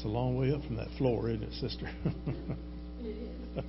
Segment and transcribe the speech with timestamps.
[0.00, 1.86] It's a long way up from that floor, isn't it, sister?
[3.02, 3.28] It is.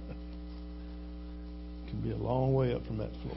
[1.89, 3.35] can be a long way up from that floor.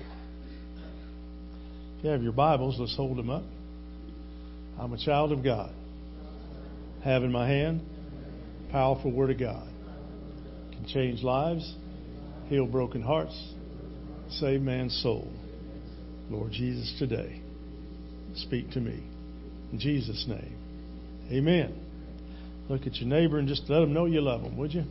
[1.98, 3.42] If you have your Bibles, let's hold them up.
[4.78, 5.72] I'm a child of God.
[7.02, 7.80] Have in my hand
[8.70, 9.68] powerful Word of God.
[10.70, 11.74] Can change lives,
[12.46, 13.36] heal broken hearts,
[14.30, 15.32] save man's soul.
[16.30, 17.42] Lord Jesus, today,
[18.36, 19.02] speak to me.
[19.72, 20.56] In Jesus' name,
[21.32, 21.83] amen.
[22.68, 24.84] Look at your neighbor and just let them know you love them, would you?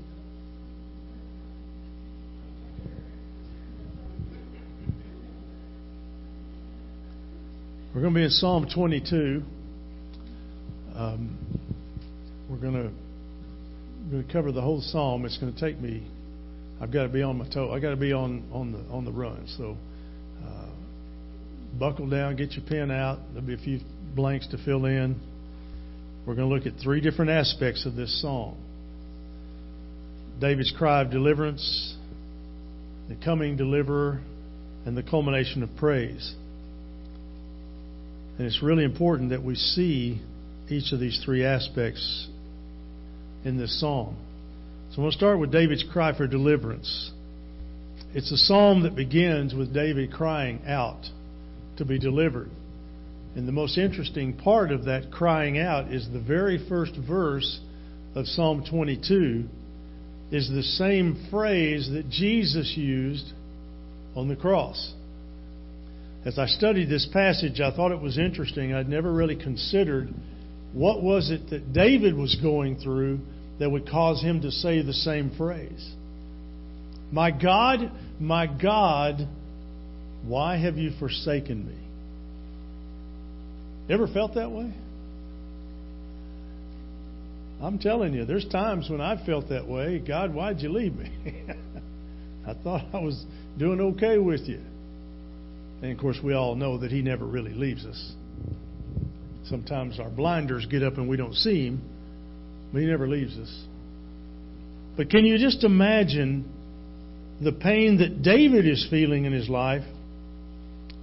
[7.93, 9.43] We're going to be in Psalm 22.
[10.95, 11.37] Um,
[12.49, 12.91] we're going to
[14.11, 15.25] going to cover the whole psalm.
[15.25, 16.05] It's going to take me.
[16.81, 17.71] I've got to be on my toe.
[17.71, 19.47] I got to be on on the on the run.
[19.57, 19.77] So
[20.45, 20.69] uh,
[21.79, 23.19] buckle down, get your pen out.
[23.33, 23.79] There'll be a few
[24.15, 25.19] blanks to fill in.
[26.25, 28.57] We're going to look at three different aspects of this song.
[30.39, 31.95] David's cry of deliverance,
[33.09, 34.21] the coming deliverer,
[34.85, 36.33] and the culmination of praise.
[38.37, 40.21] And it's really important that we see
[40.69, 42.27] each of these three aspects
[43.45, 44.15] in this psalm.
[44.93, 47.11] So we'll start with David's cry for deliverance.
[48.13, 51.01] It's a psalm that begins with David crying out
[51.77, 52.49] to be delivered.
[53.35, 57.59] And the most interesting part of that crying out is the very first verse
[58.15, 59.45] of Psalm 22
[60.31, 63.31] is the same phrase that Jesus used
[64.15, 64.93] on the cross
[66.25, 68.73] as I studied this passage, I thought it was interesting.
[68.73, 70.09] I'd never really considered
[70.71, 73.19] what was it that David was going through
[73.59, 75.91] that would cause him to say the same phrase.
[77.11, 79.27] My God, my God,
[80.25, 81.77] why have you forsaken me?
[83.89, 84.73] Ever felt that way?
[87.61, 89.99] I'm telling you, there's times when I've felt that way.
[89.99, 91.11] God, why'd you leave me?
[92.47, 93.23] I thought I was
[93.57, 94.59] doing okay with you.
[95.81, 98.13] And of course, we all know that He never really leaves us.
[99.45, 101.81] Sometimes our blinders get up and we don't see Him,
[102.71, 103.63] but He never leaves us.
[104.95, 106.49] But can you just imagine
[107.41, 109.83] the pain that David is feeling in his life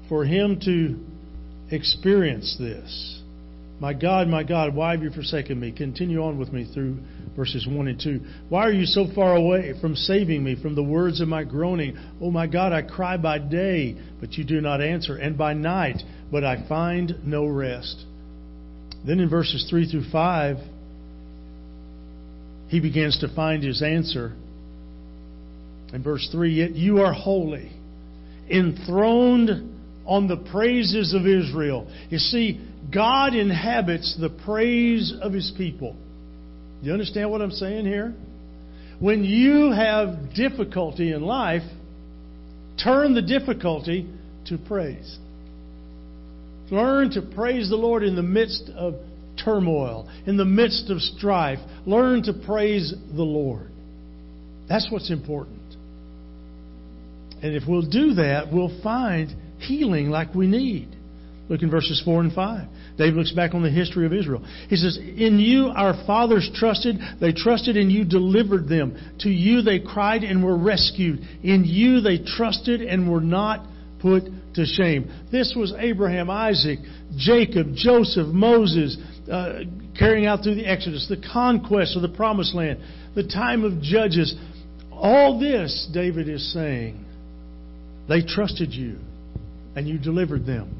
[0.08, 0.98] for him to
[1.70, 3.20] experience this?
[3.80, 5.72] My God, my God, why have you forsaken me?
[5.72, 6.98] Continue on with me through
[7.34, 8.20] verses 1 and 2.
[8.50, 11.96] Why are you so far away from saving me from the words of my groaning?
[12.20, 16.02] Oh my God, I cry by day, but you do not answer, and by night,
[16.30, 18.04] but I find no rest.
[19.06, 20.56] Then in verses 3 through 5,
[22.68, 24.32] he begins to find his answer.
[25.94, 27.72] In verse 3, yet you are holy,
[28.50, 31.90] enthroned on the praises of Israel.
[32.08, 32.60] You see,
[32.92, 35.96] God inhabits the praise of his people.
[36.82, 38.14] You understand what I'm saying here?
[38.98, 41.62] When you have difficulty in life,
[42.82, 44.08] turn the difficulty
[44.46, 45.18] to praise.
[46.70, 48.94] Learn to praise the Lord in the midst of
[49.42, 51.58] turmoil, in the midst of strife.
[51.86, 53.70] Learn to praise the Lord.
[54.68, 55.58] That's what's important.
[57.42, 60.96] And if we'll do that, we'll find healing like we need.
[61.50, 62.68] Look in verses 4 and 5.
[62.96, 64.46] David looks back on the history of Israel.
[64.68, 66.96] He says, In you our fathers trusted.
[67.20, 69.16] They trusted and you delivered them.
[69.20, 71.18] To you they cried and were rescued.
[71.42, 73.66] In you they trusted and were not
[74.00, 75.10] put to shame.
[75.32, 76.78] This was Abraham, Isaac,
[77.16, 78.96] Jacob, Joseph, Moses,
[79.30, 79.60] uh,
[79.98, 82.78] carrying out through the Exodus, the conquest of the promised land,
[83.16, 84.34] the time of judges.
[84.92, 87.04] All this, David is saying,
[88.08, 88.98] they trusted you
[89.80, 90.76] and you delivered them.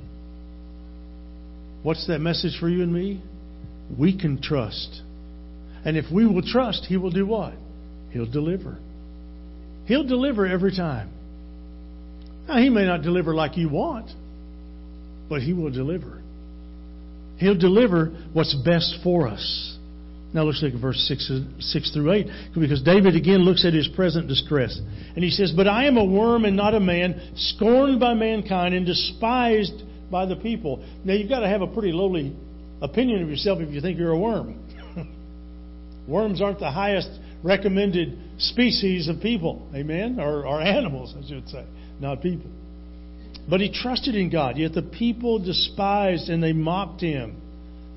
[1.83, 3.23] What's that message for you and me?
[3.99, 5.01] We can trust.
[5.87, 7.55] And if we will trust, He will do what?
[8.11, 8.77] He'll deliver.
[9.87, 11.09] He'll deliver every time.
[12.47, 14.11] Now, He may not deliver like you want,
[15.31, 16.21] but He will deliver.
[17.39, 19.79] He'll deliver what's best for us.
[20.33, 23.89] Now let's look at verse 6, 6 through 8, because David again looks at his
[23.89, 24.79] present distress.
[25.15, 28.75] And he says, But I am a worm and not a man, scorned by mankind
[28.75, 30.85] and despised by the people.
[31.05, 32.37] Now you've got to have a pretty lowly
[32.81, 34.65] opinion of yourself if you think you're a worm.
[36.09, 37.11] Worms aren't the highest
[37.43, 40.21] recommended species of people, amen?
[40.21, 41.65] Or, or animals, I should say,
[41.99, 42.51] not people.
[43.49, 47.41] But he trusted in God, yet the people despised and they mocked him.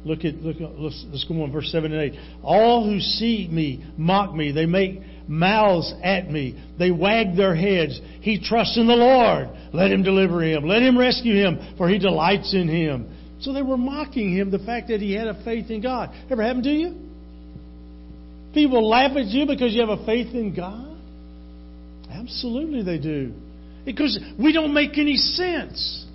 [0.06, 0.58] Look at look.
[0.60, 2.20] Let's, let's go on verse seven and eight.
[2.44, 4.52] All who see me mock me.
[4.52, 6.62] They make mouths at me.
[6.78, 8.00] They wag their heads.
[8.22, 9.50] He trusts in the Lord.
[9.72, 10.68] Let him deliver him.
[10.68, 13.16] Let him rescue him, for he delights in him.
[13.40, 16.12] So they were mocking him the fact that he had a faith in God.
[16.30, 16.96] Ever happened to you?
[18.54, 20.98] People laugh at you because you have a faith in God?
[22.10, 23.34] Absolutely they do.
[23.86, 26.06] Because we don't make any sense.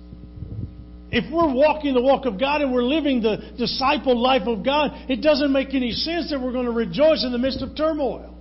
[1.11, 4.91] If we're walking the walk of God and we're living the disciple life of God,
[5.09, 8.35] it doesn't make any sense that we're going to rejoice in the midst of turmoil.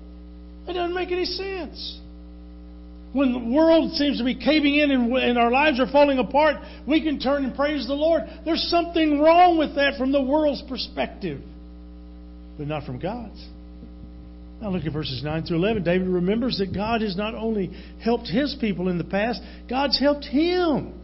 [0.66, 1.98] It doesn't make any sense.
[3.14, 6.56] When the world seems to be caving in and, our lives are falling apart,
[6.86, 8.24] we can turn and praise the Lord.
[8.44, 11.40] There's something wrong with that from the world's perspective,
[12.58, 13.42] but not from God's.
[14.60, 15.84] Now look at verses 9 through 11.
[15.84, 17.70] David remembers that God has not only
[18.02, 20.97] helped his people in the past, God's helped him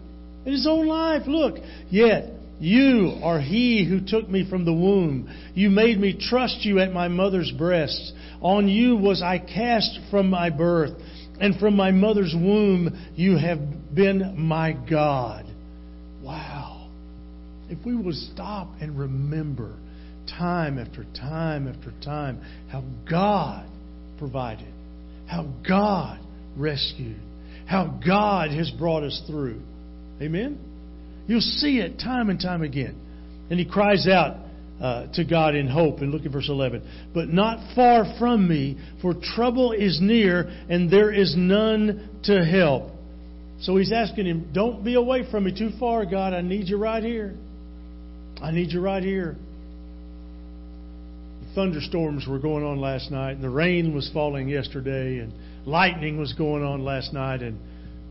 [0.45, 1.23] in his own life.
[1.27, 1.57] Look,
[1.91, 2.31] yet
[2.61, 5.29] you are he who took me from the womb.
[5.55, 8.13] You made me trust you at my mother's breast.
[8.41, 10.93] On you was I cast from my birth,
[11.41, 13.59] and from my mother's womb you have
[13.95, 15.47] been my God.
[16.23, 16.89] Wow.
[17.69, 19.75] If we would stop and remember
[20.29, 22.41] time after time after time
[22.71, 23.67] how God
[24.19, 24.73] provided,
[25.27, 26.21] how God
[26.57, 27.21] rescued,
[27.67, 29.61] how God has brought us through.
[30.21, 30.59] Amen?
[31.27, 33.01] You'll see it time and time again.
[33.51, 34.37] And he cries out
[34.81, 35.99] uh, to God in hope.
[35.99, 36.83] And look at verse 11.
[37.13, 42.91] But not far from me, for trouble is near, and there is none to help.
[43.61, 46.33] So he's asking him, Don't be away from me too far, God.
[46.33, 47.35] I need you right here.
[48.43, 49.37] I need you right here
[51.55, 55.33] thunderstorms were going on last night, and the rain was falling yesterday, and
[55.67, 57.59] lightning was going on last night, and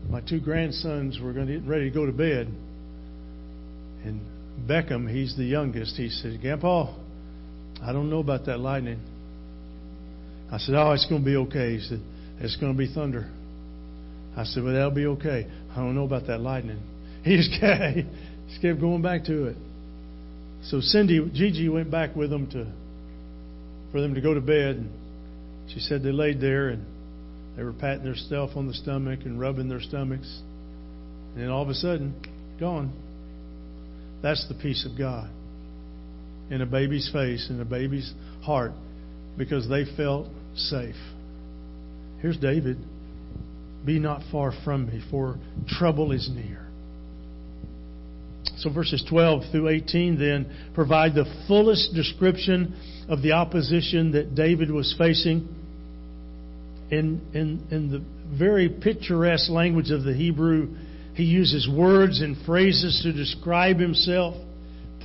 [0.08, 2.48] my two grandsons were going to get ready to go to bed.
[4.04, 4.20] And
[4.68, 6.94] Beckham, he's the youngest, he said, Grandpa,
[7.82, 9.00] I don't know about that lightning.
[10.52, 11.76] I said, Oh, it's going to be okay.
[11.76, 12.00] He said,
[12.38, 13.30] It's going to be thunder.
[14.36, 15.46] I said, Well, that'll be okay.
[15.72, 16.80] I don't know about that lightning.
[17.24, 18.02] He just kept, he
[18.50, 19.56] just kept going back to it.
[20.64, 22.66] So Cindy, Gigi went back with them to
[23.92, 24.76] for them to go to bed.
[24.76, 24.90] And
[25.72, 26.84] she said they laid there and
[27.56, 30.40] they were patting their self on the stomach and rubbing their stomachs.
[31.34, 32.14] And then all of a sudden,
[32.58, 32.92] gone.
[34.22, 35.30] That's the peace of God
[36.50, 38.12] in a baby's face, in a baby's
[38.42, 38.72] heart,
[39.36, 40.96] because they felt safe.
[42.20, 42.78] Here's David
[43.84, 45.36] Be not far from me, for
[45.68, 46.66] trouble is near.
[48.58, 52.74] So verses 12 through 18 then provide the fullest description
[53.08, 55.48] of the opposition that David was facing.
[56.90, 58.02] In, in, in the
[58.36, 60.68] very picturesque language of the Hebrew,
[61.14, 64.34] he uses words and phrases to describe himself.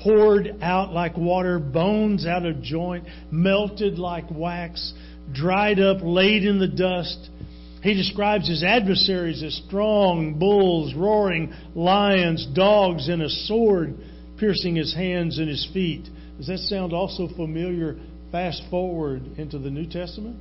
[0.04, 4.94] Poured out like water, bones out of joint, melted like wax,
[5.34, 7.30] dried up, laid in the dust.
[7.84, 13.96] He describes his adversaries as strong bulls, roaring lions, dogs, and a sword
[14.38, 16.08] piercing his hands and his feet.
[16.38, 17.98] Does that sound also familiar?
[18.32, 20.38] Fast forward into the New Testament.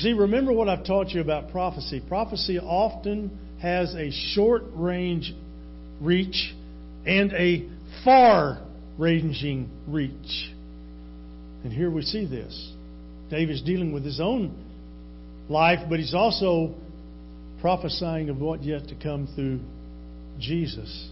[0.00, 2.02] See, remember what I've taught you about prophecy.
[2.06, 3.30] Prophecy often
[3.62, 5.34] has a short range
[6.00, 6.54] reach
[7.06, 7.68] and a
[8.04, 8.62] far
[8.98, 10.52] ranging reach.
[11.64, 12.72] And here we see this.
[13.30, 14.54] David's dealing with his own
[15.48, 16.74] life, but he's also
[17.60, 19.60] prophesying of what yet to come through
[20.38, 21.10] Jesus.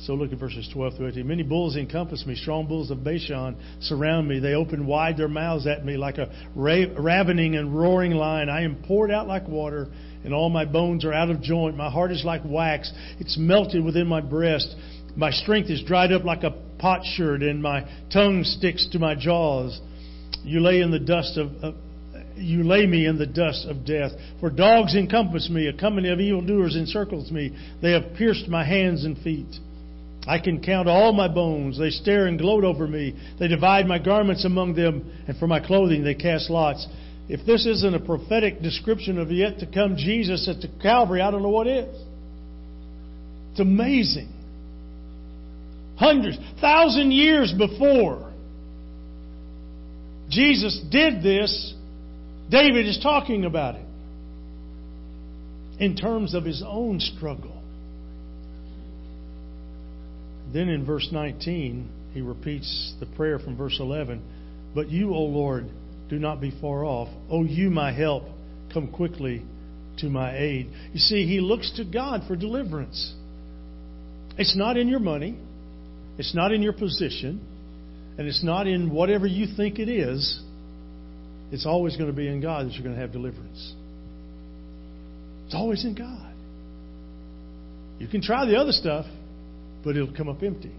[0.00, 1.26] So look at verses 12 through 18.
[1.26, 2.36] Many bulls encompass me.
[2.36, 4.38] Strong bulls of Bashan surround me.
[4.38, 8.48] They open wide their mouths at me like a ravening and roaring lion.
[8.48, 9.88] I am poured out like water,
[10.24, 11.76] and all my bones are out of joint.
[11.76, 12.92] My heart is like wax.
[13.18, 14.72] It's melted within my breast.
[15.16, 19.80] My strength is dried up like a potsherd, and my tongue sticks to my jaws.
[20.44, 21.74] You lay in the dust of, of
[22.36, 24.12] you lay me in the dust of death.
[24.38, 27.56] For dogs encompass me, a company of evildoers encircles me.
[27.82, 29.58] They have pierced my hands and feet.
[30.28, 31.78] I can count all my bones.
[31.78, 33.18] They stare and gloat over me.
[33.40, 36.86] They divide my garments among them, and for my clothing they cast lots.
[37.30, 41.30] If this isn't a prophetic description of yet to come Jesus at the Calvary, I
[41.30, 41.96] don't know what is.
[43.52, 44.28] It's amazing.
[45.96, 48.30] Hundreds, thousand years before
[50.28, 51.74] Jesus did this,
[52.50, 53.86] David is talking about it
[55.80, 57.57] in terms of his own struggle.
[60.52, 64.22] Then in verse 19, he repeats the prayer from verse 11
[64.74, 65.68] But you, O Lord,
[66.08, 67.08] do not be far off.
[67.30, 68.24] O you, my help,
[68.72, 69.42] come quickly
[69.98, 70.70] to my aid.
[70.92, 73.14] You see, he looks to God for deliverance.
[74.38, 75.36] It's not in your money,
[76.16, 77.44] it's not in your position,
[78.16, 80.42] and it's not in whatever you think it is.
[81.50, 83.74] It's always going to be in God that you're going to have deliverance.
[85.46, 86.34] It's always in God.
[87.98, 89.06] You can try the other stuff,
[89.84, 90.72] but it'll come up empty.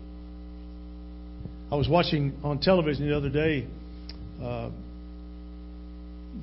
[1.72, 3.68] I was watching on television the other day
[4.42, 4.70] uh,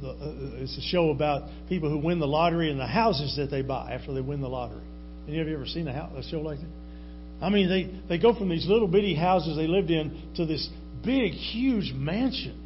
[0.01, 3.51] the, uh, it's a show about people who win the lottery and the houses that
[3.51, 4.83] they buy after they win the lottery.
[5.27, 7.45] Any of you ever seen a, house, a show like that?
[7.45, 10.69] I mean, they, they go from these little bitty houses they lived in to this
[11.05, 12.63] big, huge mansion.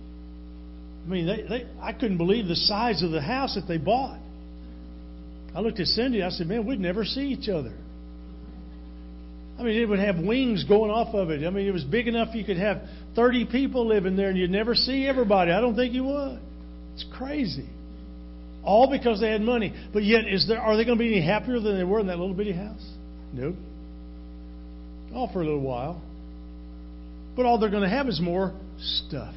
[1.06, 4.18] I mean, they, they, I couldn't believe the size of the house that they bought.
[5.54, 6.22] I looked at Cindy.
[6.22, 7.72] I said, "Man, we'd never see each other."
[9.60, 11.46] I mean, it would have wings going off of it.
[11.46, 12.80] I mean, it was big enough you could have
[13.14, 15.52] 30 people living there and you'd never see everybody.
[15.52, 16.40] I don't think you would.
[16.94, 17.68] It's crazy.
[18.64, 19.74] All because they had money.
[19.92, 22.06] But yet, is there, are they going to be any happier than they were in
[22.06, 22.82] that little bitty house?
[23.34, 23.56] Nope.
[25.14, 26.00] All for a little while.
[27.36, 29.34] But all they're going to have is more stuff.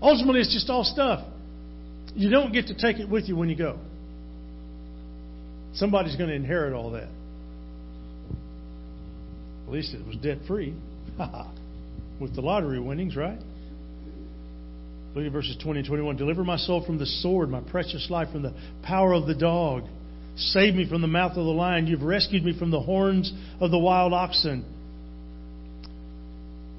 [0.00, 1.24] Ultimately, it's just all stuff.
[2.14, 3.78] You don't get to take it with you when you go.
[5.74, 7.08] Somebody's going to inherit all that.
[9.72, 10.74] Least it was debt free.
[12.20, 13.38] With the lottery winnings, right?
[15.14, 16.16] Look at verses 20 and 21.
[16.16, 19.84] Deliver my soul from the sword, my precious life from the power of the dog.
[20.36, 21.86] Save me from the mouth of the lion.
[21.86, 24.64] You've rescued me from the horns of the wild oxen.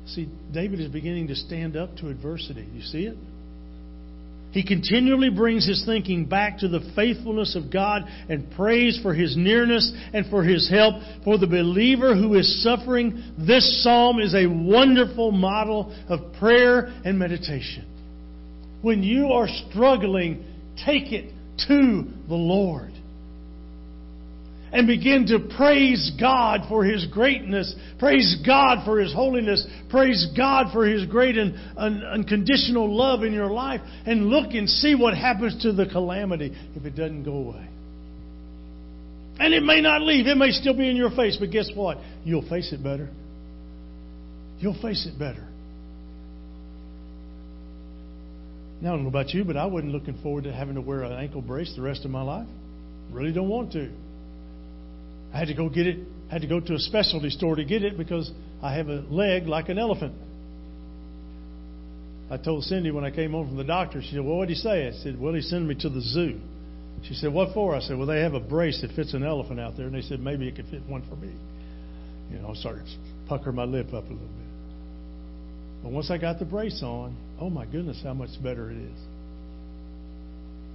[0.07, 2.67] See, David is beginning to stand up to adversity.
[2.73, 3.17] You see it?
[4.53, 9.35] He continually brings his thinking back to the faithfulness of God and prays for his
[9.35, 11.01] nearness and for his help.
[11.23, 17.17] For the believer who is suffering, this psalm is a wonderful model of prayer and
[17.17, 17.89] meditation.
[18.83, 20.45] When you are struggling,
[20.85, 21.33] take it
[21.67, 22.92] to the Lord
[24.73, 30.73] and begin to praise God for His greatness, praise God for His holiness, praise God
[30.73, 35.15] for His great and un- unconditional love in your life, and look and see what
[35.15, 37.67] happens to the calamity if it doesn't go away.
[39.39, 41.99] And it may not leave, it may still be in your face, but guess what?
[42.23, 43.09] You'll face it better.
[44.59, 45.47] You'll face it better.
[48.81, 51.03] Now, I don't know about you, but I wasn't looking forward to having to wear
[51.03, 52.47] an ankle brace the rest of my life.
[53.11, 53.91] Really don't want to.
[55.33, 55.97] I had to go get it,
[56.29, 59.03] I had to go to a specialty store to get it because I have a
[59.09, 60.13] leg like an elephant.
[62.29, 64.55] I told Cindy when I came home from the doctor, she said, Well, what did
[64.55, 64.87] he say?
[64.87, 66.39] I said, Well, he sent me to the zoo.
[67.03, 67.75] She said, What for?
[67.75, 69.87] I said, Well, they have a brace that fits an elephant out there.
[69.87, 71.33] And they said, Maybe it could fit one for me.
[72.31, 74.27] You know, I started to pucker my lip up a little bit.
[75.83, 78.99] But once I got the brace on, oh my goodness, how much better it is.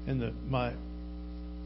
[0.07, 0.75] And the, my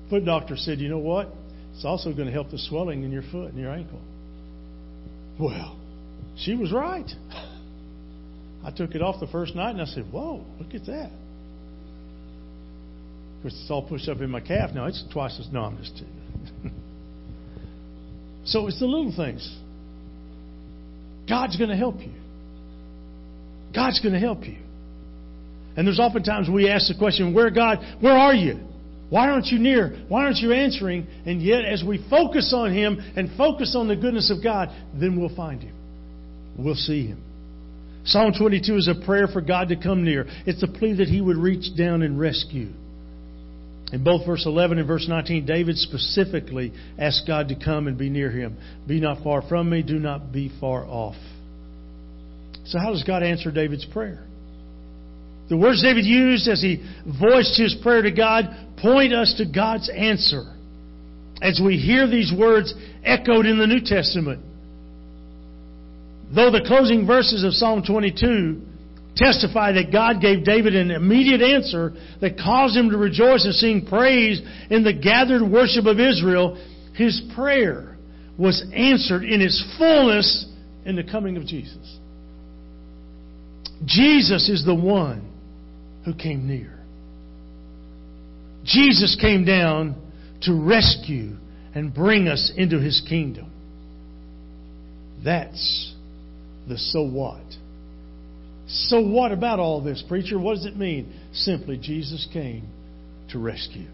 [0.08, 1.28] foot doctor said, You know what?
[1.74, 4.00] It's also going to help the swelling in your foot and your ankle.
[5.40, 5.78] Well,
[6.36, 7.10] she was right.
[8.64, 11.10] I took it off the first night and I said, Whoa, look at that.
[13.36, 14.70] Of course, it's all pushed up in my calf.
[14.72, 15.52] Now it's twice as.
[15.52, 15.96] No, I'm just
[18.44, 19.58] so it's the little things.
[21.28, 22.12] God's going to help you.
[23.74, 24.58] God's going to help you.
[25.76, 28.60] And there's oftentimes we ask the question, Where God, where are you?
[29.12, 30.06] Why aren't you near?
[30.08, 31.06] Why aren't you answering?
[31.26, 35.20] And yet, as we focus on Him and focus on the goodness of God, then
[35.20, 35.74] we'll find Him.
[36.56, 37.22] We'll see Him.
[38.06, 40.24] Psalm 22 is a prayer for God to come near.
[40.46, 42.70] It's a plea that He would reach down and rescue.
[43.92, 48.08] In both verse 11 and verse 19, David specifically asked God to come and be
[48.08, 48.56] near him.
[48.88, 51.16] Be not far from me, do not be far off.
[52.64, 54.24] So, how does God answer David's prayer?
[55.52, 56.82] The words David used as he
[57.20, 60.44] voiced his prayer to God point us to God's answer
[61.42, 62.72] as we hear these words
[63.04, 64.40] echoed in the New Testament.
[66.34, 68.62] Though the closing verses of Psalm 22
[69.14, 71.92] testify that God gave David an immediate answer
[72.22, 74.40] that caused him to rejoice and sing praise
[74.70, 76.56] in the gathered worship of Israel,
[76.94, 77.98] his prayer
[78.38, 80.46] was answered in its fullness
[80.86, 81.98] in the coming of Jesus.
[83.84, 85.28] Jesus is the one
[86.04, 86.78] who came near.
[88.64, 89.96] Jesus came down
[90.42, 91.36] to rescue
[91.74, 93.50] and bring us into his kingdom.
[95.24, 95.94] That's
[96.68, 97.42] the so what.
[98.66, 100.38] So what about all this, preacher?
[100.38, 101.12] What does it mean?
[101.32, 102.68] Simply, Jesus came
[103.30, 103.88] to rescue.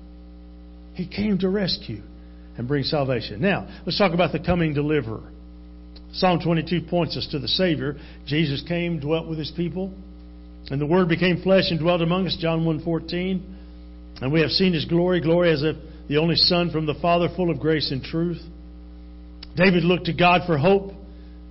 [0.95, 2.03] He came to rescue
[2.57, 3.41] and bring salvation.
[3.41, 5.33] Now, let's talk about the coming deliverer.
[6.13, 7.97] Psalm 22 points us to the Savior.
[8.27, 9.93] Jesus came, dwelt with his people,
[10.71, 13.43] and the Word became flesh and dwelt among us, John 1.14.
[14.21, 15.77] And we have seen His glory, glory as if
[16.09, 18.41] the only Son from the Father, full of grace and truth.
[19.57, 20.93] David looked to God for hope.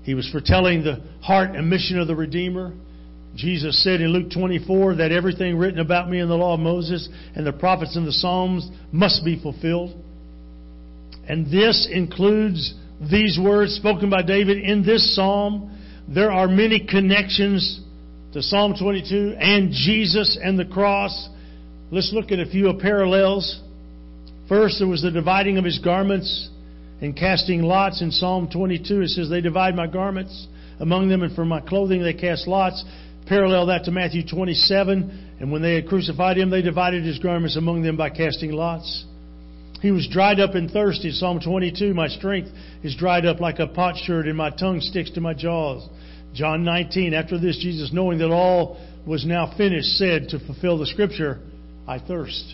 [0.03, 2.73] He was foretelling the heart and mission of the Redeemer.
[3.35, 7.07] Jesus said in Luke 24 that everything written about me in the law of Moses
[7.35, 9.95] and the prophets and the Psalms must be fulfilled.
[11.27, 15.77] And this includes these words spoken by David in this psalm.
[16.07, 17.81] There are many connections
[18.37, 21.27] to Psalm 22 and Jesus and the cross,
[21.89, 23.59] let's look at a few parallels.
[24.47, 26.47] First, there was the dividing of his garments
[27.01, 29.01] and casting lots in Psalm 22.
[29.01, 30.45] It says, They divide my garments
[30.79, 32.85] among them, and for my clothing they cast lots.
[33.25, 35.37] Parallel that to Matthew 27.
[35.39, 39.03] And when they had crucified him, they divided his garments among them by casting lots.
[39.81, 41.09] He was dried up and thirsty.
[41.09, 42.51] Psalm 22, my strength
[42.83, 45.89] is dried up like a potsherd, and my tongue sticks to my jaws.
[46.37, 48.77] John 19, after this, Jesus, knowing that all
[49.07, 51.39] was now finished, said to fulfill the scripture,
[51.87, 52.53] I thirst.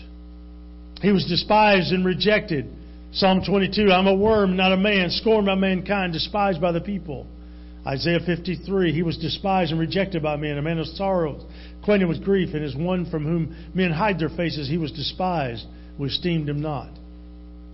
[1.02, 2.66] He was despised and rejected.
[3.12, 7.26] Psalm 22, I'm a worm, not a man, scorned by mankind, despised by the people.
[7.86, 11.44] Isaiah 53, he was despised and rejected by men, a man of sorrows,
[11.82, 15.66] acquainted with grief, and as one from whom men hide their faces, he was despised.
[15.98, 16.88] We esteemed him not.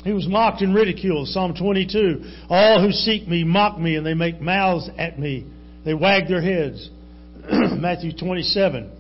[0.03, 1.29] He was mocked and ridiculed.
[1.29, 5.47] Psalm 22, all who seek me mock me, and they make mouths at me.
[5.85, 6.89] They wagged their heads.
[7.51, 8.91] Matthew 27,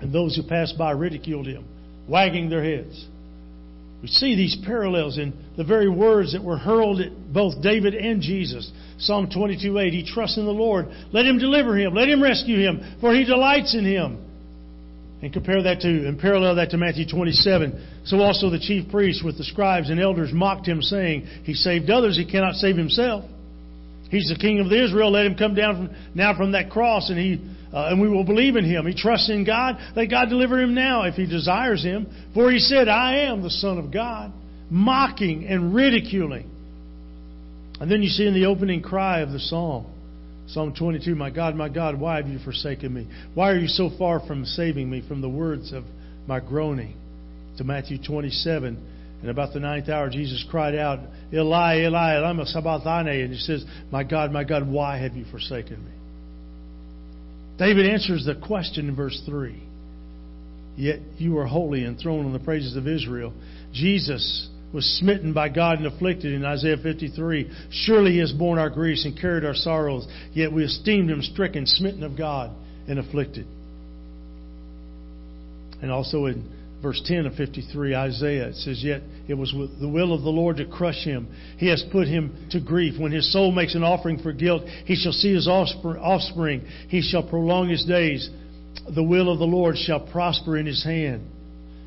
[0.00, 1.64] and those who passed by ridiculed him,
[2.08, 3.06] wagging their heads.
[4.02, 8.22] We see these parallels in the very words that were hurled at both David and
[8.22, 8.70] Jesus.
[8.98, 10.86] Psalm 22:8, he trusts in the Lord.
[11.12, 11.94] Let him deliver him.
[11.94, 14.18] Let him rescue him, for he delights in him.
[15.20, 18.04] And compare that to, and parallel that to Matthew 27.
[18.04, 21.90] So also the chief priests with the scribes and elders mocked him, saying, He saved
[21.90, 23.24] others, he cannot save himself.
[24.10, 25.12] He's the king of Israel.
[25.12, 27.40] Let him come down from, now from that cross, and he
[27.72, 28.86] uh, and we will believe in him.
[28.86, 29.76] He trusts in God.
[29.94, 32.06] Let God deliver him now if he desires him.
[32.32, 34.32] For he said, I am the Son of God.
[34.70, 36.50] Mocking and ridiculing.
[37.80, 39.86] And then you see in the opening cry of the psalm,
[40.48, 43.06] Psalm 22, My God, my God, why have you forsaken me?
[43.34, 45.84] Why are you so far from saving me from the words of
[46.26, 46.96] my groaning?
[47.58, 48.82] To Matthew 27,
[49.20, 51.00] and about the ninth hour, Jesus cried out,
[51.32, 53.22] Eli, Eli, lama sabachthani.
[53.22, 55.90] And he says, My God, my God, why have you forsaken me?
[57.58, 59.60] David answers the question in verse 3.
[60.76, 63.32] Yet you are holy and thrown on the praises of Israel.
[63.72, 67.50] Jesus was smitten by God and afflicted in Isaiah 53.
[67.72, 71.66] Surely he has borne our griefs and carried our sorrows, yet we esteemed him stricken,
[71.66, 72.52] smitten of God,
[72.86, 73.46] and afflicted.
[75.82, 76.48] And also in
[76.82, 80.30] verse 10 of 53, Isaiah, it says, Yet it was with the will of the
[80.30, 81.28] Lord to crush him.
[81.56, 83.00] He has put him to grief.
[83.00, 86.66] When his soul makes an offering for guilt, he shall see his offspring.
[86.88, 88.28] He shall prolong his days.
[88.94, 91.28] The will of the Lord shall prosper in his hand.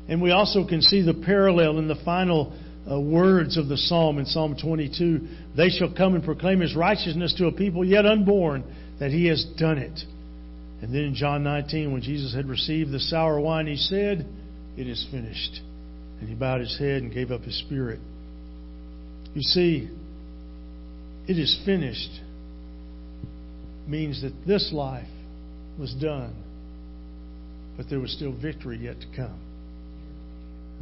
[0.08, 2.52] And we also can see the parallel in the final
[2.90, 5.28] uh, words of the psalm in Psalm 22.
[5.56, 8.64] They shall come and proclaim his righteousness to a people yet unborn,
[8.98, 10.00] that he has done it.
[10.82, 14.26] And then in John 19, when Jesus had received the sour wine, he said,
[14.76, 15.60] It is finished.
[16.20, 18.00] And he bowed his head and gave up his spirit.
[19.34, 19.88] You see,
[21.26, 22.20] it is finished
[23.86, 25.08] means that this life
[25.78, 26.34] was done,
[27.76, 29.40] but there was still victory yet to come.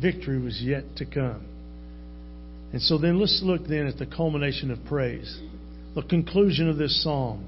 [0.01, 1.47] Victory was yet to come.
[2.73, 5.41] And so then let's look then at the culmination of praise,
[5.95, 7.47] the conclusion of this psalm.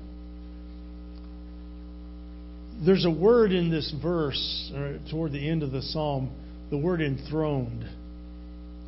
[2.85, 4.73] There's a word in this verse,
[5.11, 6.31] toward the end of the psalm,
[6.71, 7.85] the word enthroned.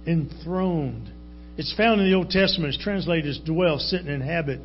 [0.06, 1.10] Enthroned.
[1.56, 2.74] It's found in the Old Testament.
[2.74, 4.60] It's translated as dwell, sit, and inhabit.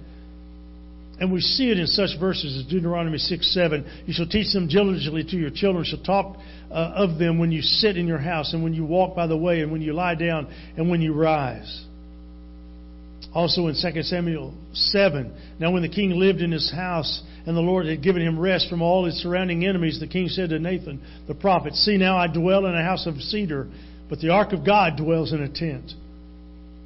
[1.19, 4.03] And we see it in such verses as Deuteronomy 6 7.
[4.07, 6.37] You shall teach them diligently to your children, shall talk
[6.71, 9.37] uh, of them when you sit in your house, and when you walk by the
[9.37, 11.85] way, and when you lie down, and when you rise.
[13.33, 15.33] Also in 2 Samuel 7.
[15.59, 18.69] Now, when the king lived in his house, and the Lord had given him rest
[18.69, 22.27] from all his surrounding enemies, the king said to Nathan the prophet, See, now I
[22.27, 23.67] dwell in a house of cedar,
[24.09, 25.91] but the ark of God dwells in a tent.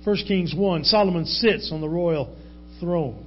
[0.03, 2.37] 1 Kings 1 Solomon sits on the royal
[2.79, 3.25] throne.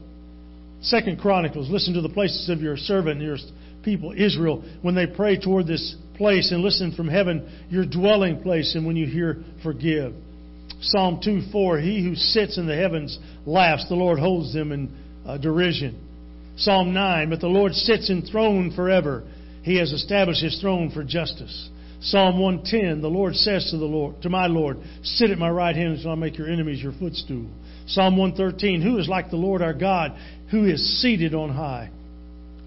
[0.83, 3.39] Second Chronicles, listen to the places of your servant, your
[3.83, 8.75] people Israel, when they pray toward this place and listen from heaven, your dwelling place,
[8.75, 10.13] and when you hear, forgive.
[10.81, 14.95] Psalm 2 4, He who sits in the heavens laughs, the Lord holds them in
[15.27, 16.06] uh, derision.
[16.57, 19.25] Psalm 9, but the Lord sits enthroned forever.
[19.63, 21.71] He has established his throne for justice.
[22.01, 25.75] Psalm 110, the Lord says to the Lord, to my Lord, sit at my right
[25.75, 27.47] hand until I make your enemies your footstool.
[27.87, 30.13] Psalm 113, who is like the Lord our God,
[30.51, 31.91] who is seated on high?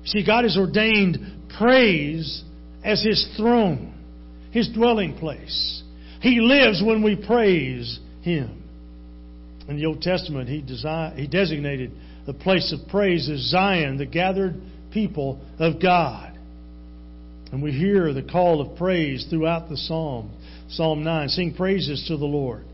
[0.06, 1.20] See, God has ordained
[1.58, 2.44] praise
[2.84, 3.94] as his throne,
[4.52, 5.84] his dwelling place.
[6.22, 8.64] He lives when we praise him.
[9.68, 11.92] In the Old Testament, he, designed, he designated
[12.30, 14.62] the place of praise is Zion, the gathered
[14.94, 16.38] people of God.
[17.52, 20.30] And we hear the call of praise throughout the psalm.
[20.70, 22.66] Psalm 9, sing praises to the Lord.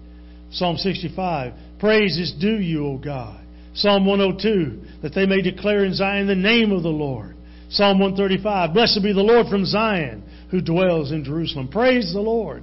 [0.52, 3.46] Psalm 65, praise is due you, O God.
[3.76, 7.38] Psalm 102, that they may declare in Zion the name of the Lord.
[7.70, 11.70] Psalm 135 Blessed be the Lord from Zion who dwells in Jerusalem.
[11.70, 12.62] Praise the Lord.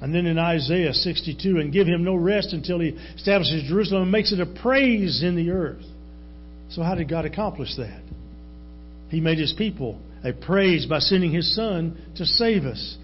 [0.00, 4.12] And then in Isaiah 62, and give him no rest until he establishes Jerusalem and
[4.12, 5.82] makes it a praise in the earth.
[6.70, 8.02] So, how did God accomplish that?
[9.08, 12.96] He made his people a praise by sending his son to save us.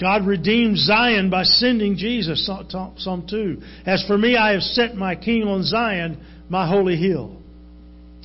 [0.00, 3.62] God redeemed Zion by sending Jesus, Psalm 2.
[3.86, 7.40] As for me, I have set my king on Zion, my holy hill.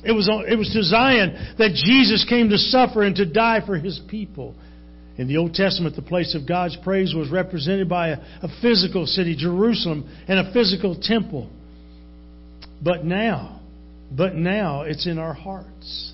[0.04, 3.78] It was, it was to Zion that Jesus came to suffer and to die for
[3.78, 4.54] his people.
[5.18, 9.06] In the Old Testament, the place of God's praise was represented by a, a physical
[9.06, 11.50] city, Jerusalem, and a physical temple.
[12.82, 13.60] But now,
[14.10, 16.12] but now it's in our hearts.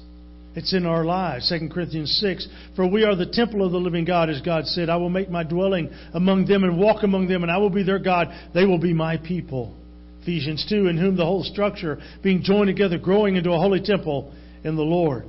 [0.56, 1.48] It's in our lives.
[1.56, 2.48] 2 Corinthians 6.
[2.74, 5.30] For we are the temple of the living God, as God said, I will make
[5.30, 8.28] my dwelling among them and walk among them, and I will be their God.
[8.52, 9.76] They will be my people.
[10.22, 10.88] Ephesians 2.
[10.88, 14.34] In whom the whole structure, being joined together, growing into a holy temple
[14.64, 15.26] in the Lord.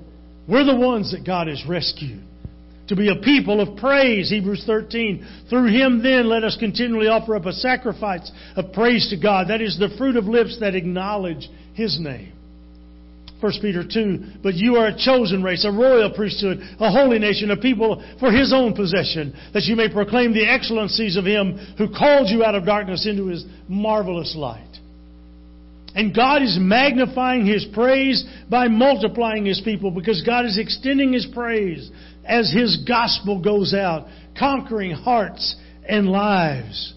[0.48, 2.24] We're the ones that God has rescued
[2.90, 4.30] to be a people of praise.
[4.30, 5.46] Hebrews 13.
[5.50, 9.50] Through him then let us continually offer up a sacrifice of praise to God.
[9.50, 12.34] That is the fruit of lips that acknowledge his name.
[13.42, 17.52] 1 Peter 2, but you are a chosen race, a royal priesthood, a holy nation,
[17.52, 21.88] a people for his own possession, that you may proclaim the excellencies of him who
[21.88, 24.66] called you out of darkness into his marvelous light.
[25.96, 31.26] And God is magnifying his praise by multiplying his people because God is extending his
[31.34, 31.90] praise
[32.30, 36.94] as his gospel goes out, conquering hearts and lives.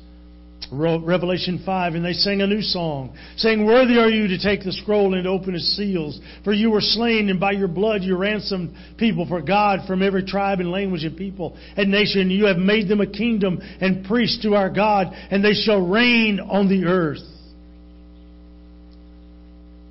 [0.71, 4.73] Revelation 5, and they sang a new song, saying, Worthy are you to take the
[4.73, 8.75] scroll and open its seals, for you were slain, and by your blood you ransomed
[8.97, 12.31] people for God from every tribe and language and people and nation.
[12.31, 16.41] You have made them a kingdom and priests to our God, and they shall reign
[16.41, 17.19] on the earth.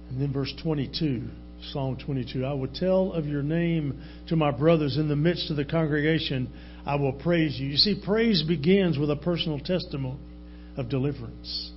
[0.10, 1.41] And then verse 22.
[1.72, 2.46] Psalm 22.
[2.46, 6.50] I will tell of your name to my brothers in the midst of the congregation.
[6.86, 7.68] I will praise you.
[7.68, 10.20] You see, praise begins with a personal testimony
[10.78, 11.72] of deliverance.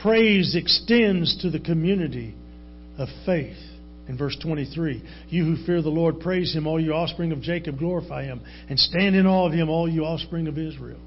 [0.00, 2.34] Praise extends to the community
[2.98, 3.56] of faith.
[4.06, 7.78] In verse 23, you who fear the Lord, praise him, all you offspring of Jacob,
[7.78, 11.00] glorify him, and stand in awe of him, all you offspring of Israel.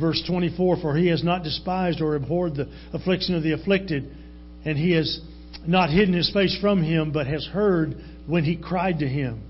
[0.00, 4.10] Verse 24, for he has not despised or abhorred the affliction of the afflicted,
[4.64, 5.20] and he has
[5.68, 9.42] not hidden his face from him, but has heard when he cried to him.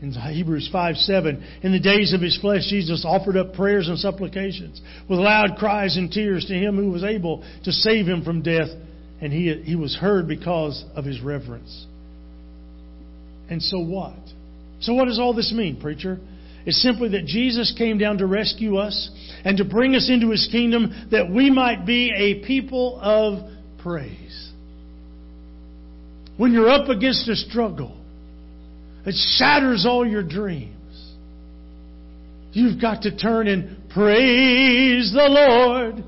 [0.00, 3.96] In Hebrews 5 7, in the days of his flesh, Jesus offered up prayers and
[3.96, 8.42] supplications with loud cries and tears to him who was able to save him from
[8.42, 8.68] death,
[9.20, 11.86] and he, he was heard because of his reverence.
[13.48, 14.18] And so what?
[14.80, 16.18] So, what does all this mean, preacher?
[16.66, 19.10] It's simply that Jesus came down to rescue us
[19.44, 23.48] and to bring us into his kingdom that we might be a people of
[23.82, 24.51] praise
[26.36, 27.96] when you're up against a struggle
[29.04, 31.12] that shatters all your dreams,
[32.52, 36.04] you've got to turn and praise the Lord.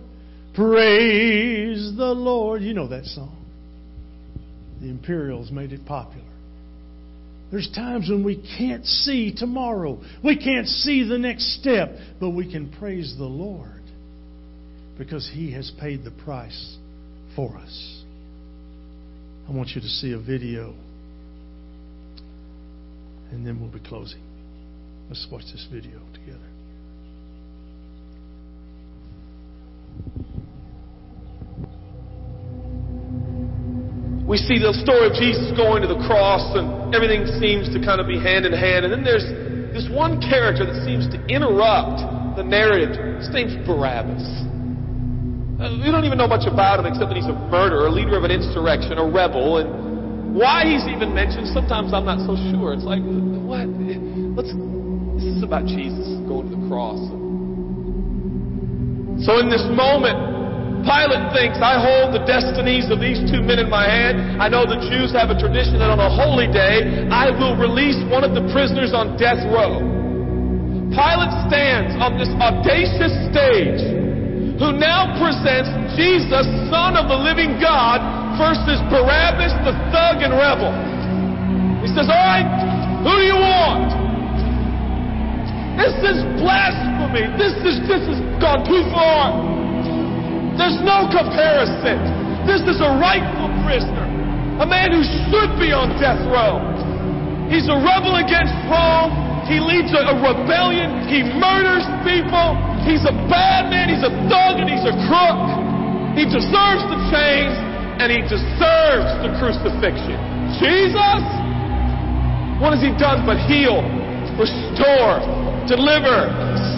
[0.54, 2.62] Praise the Lord.
[2.62, 3.44] You know that song.
[4.80, 6.24] The Imperials made it popular.
[7.50, 10.02] There's times when we can't see tomorrow.
[10.24, 13.82] We can't see the next step, but we can praise the Lord
[14.98, 16.76] because He has paid the price
[17.36, 18.03] for us.
[19.48, 20.74] I want you to see a video.
[23.30, 24.22] And then we'll be closing.
[25.08, 26.38] Let's watch this video together.
[34.26, 38.00] We see the story of Jesus going to the cross, and everything seems to kind
[38.00, 38.88] of be hand in hand.
[38.88, 39.26] And then there's
[39.76, 42.00] this one character that seems to interrupt
[42.36, 42.96] the narrative.
[43.20, 44.24] His name's Barabbas.
[45.64, 48.24] We don't even know much about him except that he's a murderer, a leader of
[48.24, 52.76] an insurrection, a rebel, and why he's even mentioned, sometimes I'm not so sure.
[52.76, 53.64] It's like, what?
[54.36, 54.52] Let's,
[55.16, 57.00] this is about Jesus going to the cross.
[59.24, 63.72] So in this moment, Pilate thinks, I hold the destinies of these two men in
[63.72, 64.36] my hand.
[64.36, 67.96] I know the Jews have a tradition that on a holy day, I will release
[68.12, 69.80] one of the prisoners on death row.
[70.92, 74.03] Pilate stands on this audacious stage
[74.58, 77.98] who now presents Jesus, Son of the living God,
[78.38, 80.70] versus Barabbas, the thug and rebel.
[81.82, 82.46] He says, All right,
[83.02, 83.90] who do you want?
[85.74, 87.26] This is blasphemy.
[87.34, 89.34] This is this has gone too far.
[90.54, 91.98] There's no comparison.
[92.46, 94.06] This is a rightful prisoner,
[94.62, 96.62] a man who should be on death row.
[97.50, 99.12] He's a rebel against Rome.
[99.50, 101.10] He leads a, a rebellion.
[101.10, 102.73] He murders people.
[102.84, 103.88] He's a bad man.
[103.88, 105.40] He's a thug and he's a crook.
[106.14, 107.56] He deserves the chains
[107.98, 110.18] and he deserves the crucifixion.
[110.60, 111.22] Jesus,
[112.62, 113.82] What has He done but heal,
[114.38, 115.18] restore,
[115.66, 116.30] deliver,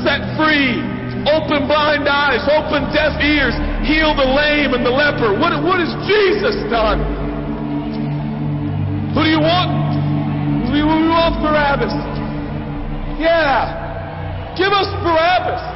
[0.07, 0.81] set free,
[1.29, 3.53] open blind eyes, open deaf ears,
[3.85, 5.37] heal the lame and the leper?
[5.37, 7.03] What, what has Jesus done?
[9.13, 10.71] Who do you want?
[10.73, 11.93] We, we want Barabbas.
[13.21, 14.55] Yeah.
[14.57, 15.76] Give us Barabbas.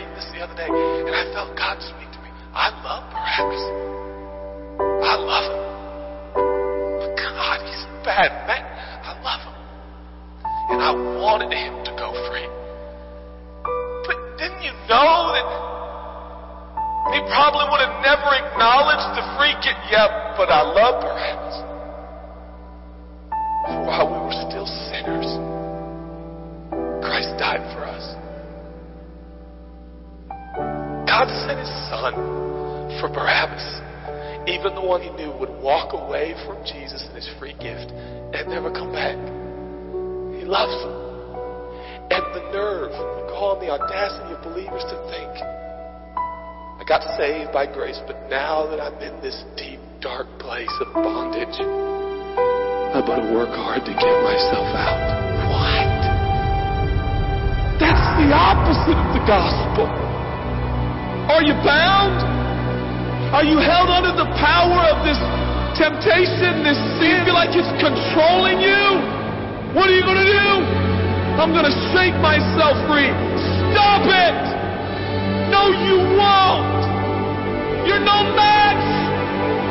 [0.00, 2.32] reading this the other day, and I felt God speak to me.
[2.56, 3.64] I love Barabbas.
[4.80, 5.64] I love him.
[7.04, 8.64] But God, he's a bad man.
[9.04, 9.56] I love him.
[10.72, 12.48] And I wanted him to go free.
[14.08, 15.46] But didn't you know that
[17.12, 19.76] he probably would have never acknowledged the freak it?
[19.92, 21.39] Yeah, but I love Barabbas.
[35.92, 39.16] Walk away from Jesus and his free gift and never come back.
[40.38, 40.94] He loves him.
[42.10, 45.30] And the nerve, the gall, and the audacity of believers to think,
[46.80, 50.92] I got saved by grace, but now that I'm in this deep, dark place of
[50.94, 54.98] bondage, I better work hard to get myself out.
[55.54, 55.90] What?
[57.78, 59.86] That's the opposite of the gospel.
[61.30, 62.40] Are you bound?
[63.30, 64.29] Are you held under the
[65.80, 67.24] temptation, this sin?
[67.24, 69.00] Feel like it's controlling you?
[69.72, 70.50] What are you going to do?
[71.40, 73.08] I'm going to shake myself free.
[73.72, 74.36] Stop it!
[75.48, 76.84] No, you won't.
[77.88, 78.84] You're no match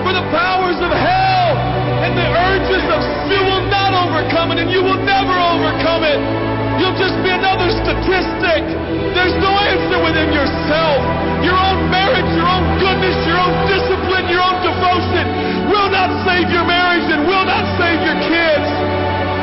[0.02, 1.54] for the powers of hell
[2.02, 3.38] and the urges of sin.
[3.38, 6.59] You will not overcome it, and you will never overcome it.
[6.80, 8.64] You'll just be another statistic.
[9.12, 11.04] There's no answer within yourself.
[11.44, 15.28] Your own marriage, your own goodness, your own discipline, your own devotion
[15.68, 18.68] will not save your marriage and will not save your kids.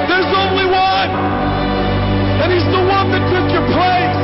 [0.09, 1.11] There's only one.
[2.41, 4.17] And he's the one that took your place.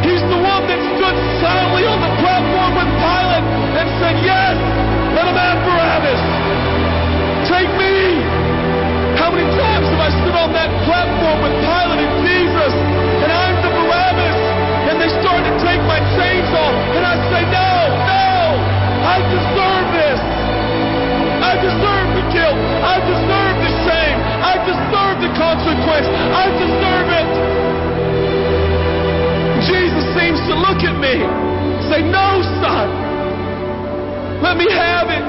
[0.00, 3.46] He's the one that stood silently on the platform with Pilate
[3.84, 4.56] and said, Yes,
[5.12, 6.22] let him have Barabbas.
[7.52, 8.16] Take me.
[9.20, 12.19] How many times have I stood on that platform with Pilate and
[12.60, 12.76] Jesus,
[13.24, 14.36] and I'm the Barabbas,
[14.92, 17.72] and they start to take my chains off, and I say, No,
[18.04, 18.28] no,
[19.00, 20.20] I deserve this.
[21.40, 22.60] I deserve the guilt.
[22.84, 24.18] I deserve the shame.
[24.44, 26.06] I deserve the consequence.
[26.36, 27.30] I deserve it.
[29.64, 31.16] Jesus seems to look at me,
[31.88, 32.88] say, No, son.
[34.44, 35.28] Let me have it.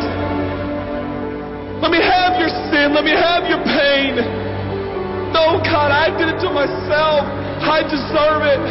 [1.79, 2.91] Let me have your sin.
[2.91, 4.40] Let me have your pain.
[5.31, 7.23] No, God, I did it to myself.
[7.63, 8.63] I deserve it.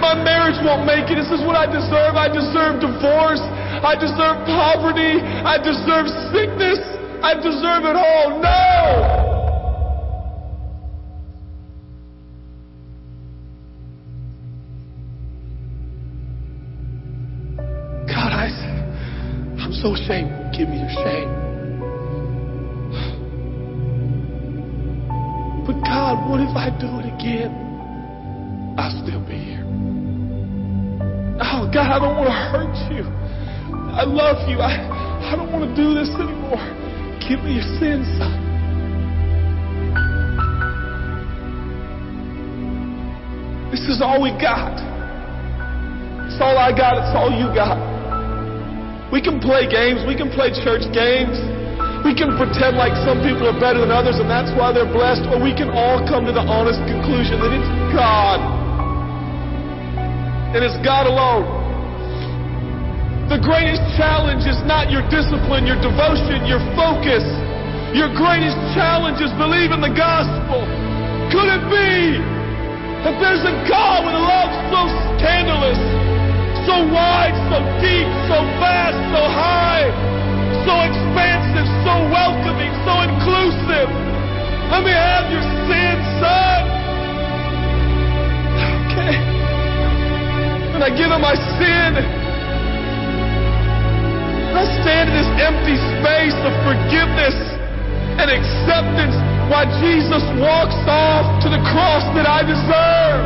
[0.00, 1.16] My marriage won't make it.
[1.16, 2.16] This is what I deserve.
[2.16, 3.40] I deserve divorce.
[3.40, 5.20] I deserve poverty.
[5.20, 6.80] I deserve sickness.
[7.22, 8.40] I deserve it all.
[8.40, 9.32] No!
[18.06, 18.48] God, I,
[19.60, 20.43] I'm so ashamed.
[26.34, 27.54] What if I do it again?
[28.76, 29.62] I'll still be here.
[31.38, 33.06] Oh, God, I don't want to hurt you.
[33.94, 34.58] I love you.
[34.58, 36.58] I, I don't want to do this anymore.
[37.22, 38.34] Give me your sins, son.
[43.70, 44.74] This is all we got.
[46.26, 46.98] It's all I got.
[46.98, 47.78] It's all you got.
[49.12, 50.02] We can play games.
[50.02, 51.38] We can play church games.
[52.04, 55.24] We can pretend like some people are better than others and that's why they're blessed.
[55.32, 58.44] Or we can all come to the honest conclusion that it's God.
[60.52, 61.48] And it's God alone.
[63.32, 67.24] The greatest challenge is not your discipline, your devotion, your focus.
[67.96, 70.60] Your greatest challenge is believing the gospel.
[71.32, 72.20] Could it be
[73.00, 74.80] that there's a God with a love so
[75.16, 75.80] scandalous,
[76.68, 79.88] so wide, so deep, so vast, so high,
[80.62, 83.90] so expansive, so welcoming, so inclusive?
[84.70, 86.62] Let me have your sin, son.
[88.94, 89.16] Okay.
[90.74, 91.90] And I give him my sin.
[94.54, 97.34] I stand in this empty space of forgiveness
[98.22, 99.18] and acceptance
[99.50, 103.22] while Jesus walks off to the cross that I deserve.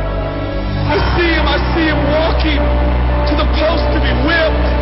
[0.89, 2.61] I see him, I see him walking
[3.29, 4.78] to the post to be whipped.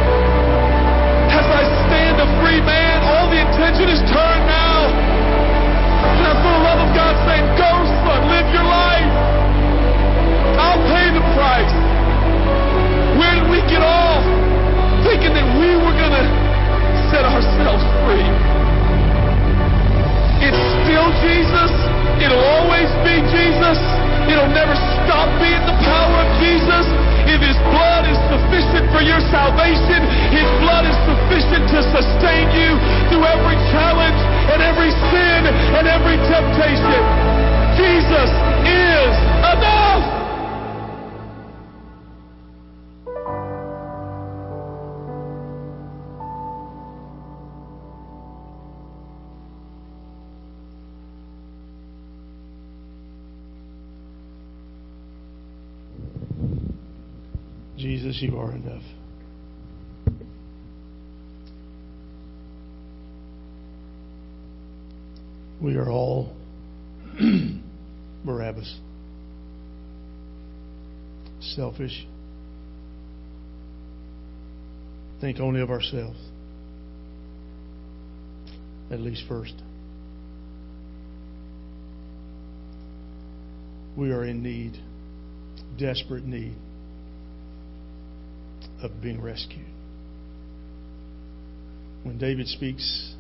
[58.20, 58.82] You are enough.
[65.62, 66.36] We are all
[68.26, 68.80] Barabbas.
[71.42, 72.08] Selfish.
[75.22, 76.18] Think only of ourselves.
[78.90, 79.54] At least first.
[83.96, 84.80] We are in need,
[85.78, 86.56] desperate need
[88.82, 89.66] of being rescued.
[92.04, 93.14] When David speaks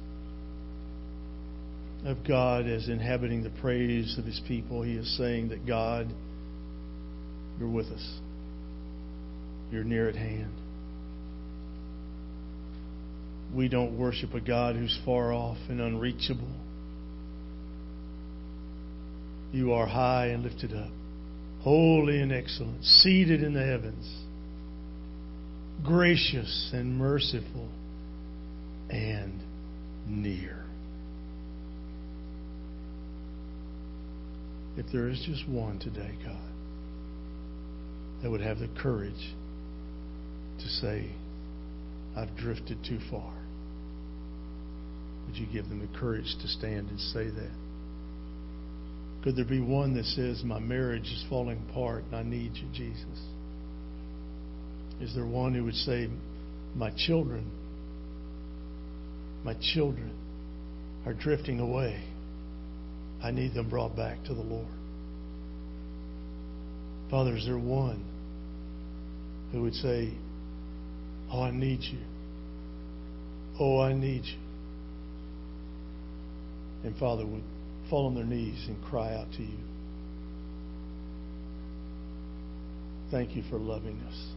[2.05, 6.07] of God as inhabiting the praise of his people, he is saying that God,
[7.59, 8.19] you're with us.
[9.71, 10.53] You're near at hand.
[13.53, 16.47] We don't worship a God who's far off and unreachable.
[19.51, 20.91] You are high and lifted up,
[21.61, 24.26] holy and excellent, seated in the heavens
[25.87, 27.69] gracious and merciful
[28.89, 29.41] and
[30.07, 30.65] near.
[34.77, 36.37] If there is just one today, God,
[38.21, 39.33] that would have the courage
[40.59, 41.09] to say,
[42.15, 43.33] I've drifted too far,
[45.25, 47.51] would you give them the courage to stand and say that?
[49.23, 52.67] Could there be one that says, My marriage is falling apart and I need you,
[52.73, 53.19] Jesus?
[55.01, 56.09] Is there one who would say,
[56.75, 57.51] My children,
[59.43, 60.11] my children
[61.05, 62.03] are drifting away.
[63.23, 64.67] I need them brought back to the Lord.
[67.09, 68.03] Father, is there one
[69.51, 70.13] who would say,
[71.31, 71.99] Oh, I need you.
[73.59, 74.37] Oh, I need you.
[76.83, 77.43] And Father would
[77.89, 79.57] fall on their knees and cry out to you.
[83.09, 84.36] Thank you for loving us.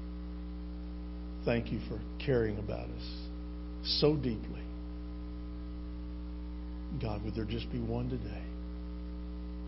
[1.45, 3.17] Thank you for caring about us
[3.85, 4.63] so deeply.
[7.01, 8.43] God, would there just be one today?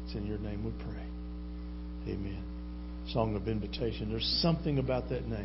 [0.05, 2.13] It's in your name we pray.
[2.13, 2.43] Amen.
[3.09, 4.11] Song of invitation.
[4.11, 5.39] There's something about that name.